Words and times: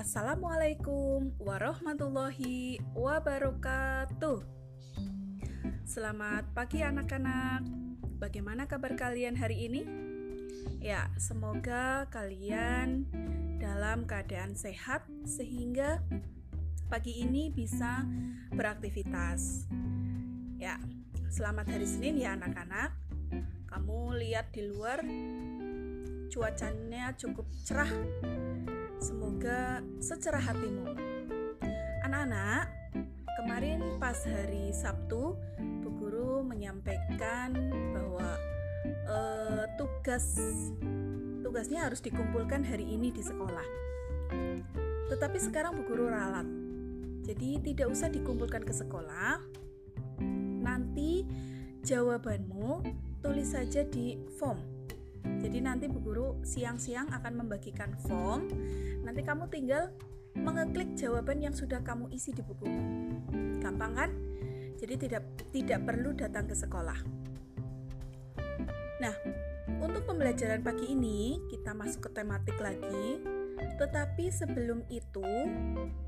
Assalamualaikum 0.00 1.36
warahmatullahi 1.36 2.80
wabarakatuh. 2.96 4.40
Selamat 5.84 6.48
pagi 6.56 6.80
anak-anak. 6.80 7.68
Bagaimana 8.16 8.64
kabar 8.64 8.96
kalian 8.96 9.36
hari 9.36 9.68
ini? 9.68 9.84
Ya, 10.80 11.12
semoga 11.20 12.08
kalian 12.08 13.12
dalam 13.60 14.08
keadaan 14.08 14.56
sehat 14.56 15.04
sehingga 15.28 16.00
pagi 16.88 17.20
ini 17.20 17.52
bisa 17.52 18.00
beraktivitas. 18.56 19.68
Ya, 20.56 20.80
selamat 21.28 21.76
hari 21.76 21.84
Senin 21.84 22.16
ya 22.16 22.40
anak-anak. 22.40 22.96
Kamu 23.68 24.16
lihat 24.16 24.48
di 24.56 24.64
luar 24.64 25.04
cuacanya 26.32 27.12
cukup 27.20 27.44
cerah 27.68 27.92
Semoga 29.00 29.80
secerah 29.96 30.44
hatimu. 30.44 30.92
Anak-anak, 32.04 32.68
kemarin 33.40 33.96
pas 33.96 34.20
hari 34.28 34.76
Sabtu, 34.76 35.40
Bu 35.56 35.88
Guru 35.96 36.44
menyampaikan 36.44 37.56
bahwa 37.96 38.36
uh, 39.08 39.64
tugas 39.80 40.36
tugasnya 41.40 41.88
harus 41.88 42.04
dikumpulkan 42.04 42.60
hari 42.60 42.84
ini 42.84 43.08
di 43.08 43.24
sekolah. 43.24 43.64
Tetapi 45.08 45.38
sekarang 45.40 45.80
Bu 45.80 45.88
Guru 45.88 46.12
ralat. 46.12 46.44
Jadi 47.24 47.56
tidak 47.72 47.88
usah 47.96 48.12
dikumpulkan 48.12 48.68
ke 48.68 48.74
sekolah. 48.76 49.40
Nanti 50.60 51.24
jawabanmu 51.88 52.84
tulis 53.24 53.48
saja 53.56 53.80
di 53.80 54.20
form 54.36 54.79
jadi 55.40 55.58
nanti 55.64 55.88
Bu 55.88 56.04
Guru 56.04 56.28
siang-siang 56.44 57.08
akan 57.16 57.44
membagikan 57.44 57.96
form. 58.04 58.52
Nanti 59.02 59.24
kamu 59.24 59.48
tinggal 59.48 59.88
mengeklik 60.36 60.94
jawaban 60.94 61.40
yang 61.40 61.56
sudah 61.56 61.80
kamu 61.80 62.12
isi 62.12 62.30
di 62.36 62.44
buku. 62.44 62.68
Gampang 63.58 63.92
kan? 63.96 64.10
Jadi 64.76 64.94
tidak 65.08 65.24
tidak 65.52 65.80
perlu 65.88 66.12
datang 66.12 66.44
ke 66.44 66.54
sekolah. 66.56 67.00
Nah, 69.00 69.14
untuk 69.80 70.04
pembelajaran 70.04 70.60
pagi 70.60 70.92
ini 70.92 71.40
kita 71.48 71.72
masuk 71.72 72.08
ke 72.08 72.20
tematik 72.20 72.56
lagi. 72.60 73.20
Tetapi 73.80 74.28
sebelum 74.32 74.84
itu, 74.88 75.24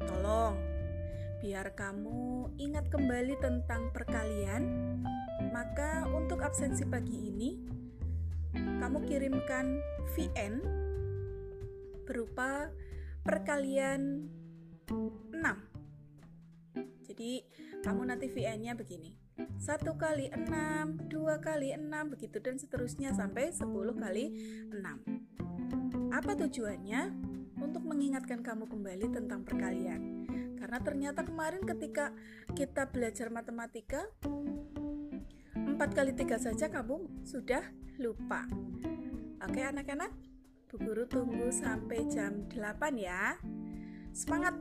tolong 0.04 0.56
biar 1.40 1.74
kamu 1.74 2.52
ingat 2.60 2.86
kembali 2.88 3.34
tentang 3.40 3.92
perkalian, 3.92 4.62
maka 5.50 6.06
untuk 6.08 6.40
absensi 6.40 6.86
pagi 6.86 7.28
ini 7.32 7.81
kamu 8.82 9.06
kirimkan 9.06 9.78
VN 10.18 10.58
berupa 12.02 12.66
perkalian 13.22 14.26
6 14.90 15.38
jadi 17.06 17.46
kamu 17.86 18.10
nanti 18.10 18.26
VN-nya 18.26 18.74
begini. 18.74 19.14
Satu 19.60 19.94
kali 19.94 20.26
6, 20.34 21.06
dua 21.06 21.38
kali 21.38 21.70
6 21.70 21.86
begitu 22.10 22.42
dan 22.42 22.58
seterusnya 22.58 23.14
sampai 23.14 23.54
10 23.54 23.70
kali 23.94 24.24
6 24.74 26.10
apa 26.10 26.32
tujuannya? 26.34 27.30
untuk 27.62 27.86
mengingatkan 27.86 28.42
kamu 28.42 28.66
kembali 28.66 29.06
tentang 29.14 29.46
perkalian. 29.46 30.26
Karena 30.58 30.82
ternyata 30.82 31.22
kemarin 31.22 31.62
ketika 31.62 32.10
kita 32.58 32.90
belajar 32.90 33.30
matematika 33.30 34.02
4 34.26 35.78
kali 35.78 36.10
3 36.10 36.42
saja 36.42 36.66
kamu 36.66 37.22
sudah 37.22 37.62
lupa. 38.00 38.48
Oke 39.42 39.60
anak-anak, 39.60 40.12
Bu 40.70 40.80
Guru 40.80 41.04
tunggu 41.04 41.52
sampai 41.52 42.06
jam 42.08 42.46
8 42.48 42.96
ya. 42.96 43.36
Semangat! 44.14 44.54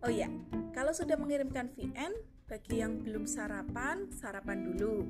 Oh 0.00 0.08
iya, 0.08 0.32
kalau 0.72 0.94
sudah 0.96 1.18
mengirimkan 1.20 1.68
VN, 1.76 2.16
bagi 2.48 2.80
yang 2.80 3.04
belum 3.04 3.28
sarapan, 3.28 4.08
sarapan 4.08 4.72
dulu. 4.72 5.04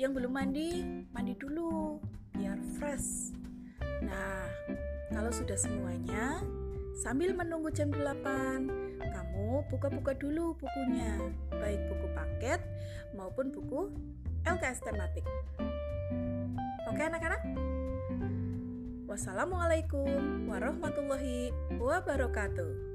Yang 0.00 0.12
belum 0.16 0.32
mandi, 0.32 0.70
mandi 1.12 1.34
dulu, 1.36 2.00
biar 2.32 2.56
fresh. 2.78 3.36
Nah, 4.00 4.48
kalau 5.12 5.28
sudah 5.28 5.58
semuanya, 5.58 6.40
sambil 6.96 7.34
menunggu 7.36 7.68
jam 7.74 7.92
8, 7.92 8.64
kamu 9.02 9.64
buka-buka 9.68 10.16
dulu 10.16 10.56
bukunya, 10.56 11.18
baik 11.58 11.80
buku 11.92 12.06
paket 12.16 12.60
maupun 13.12 13.50
buku 13.52 13.92
LKS 14.46 14.82
tematik. 14.82 15.24
Oke 16.90 17.02
anak-anak? 17.02 17.42
Wassalamualaikum 19.08 20.46
warahmatullahi 20.46 21.50
wabarakatuh. 21.80 22.87